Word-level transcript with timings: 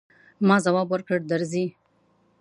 ما 0.47 0.55
ځواب 0.65 0.87
ورکړ، 0.91 1.17
درځئ. 1.31 1.65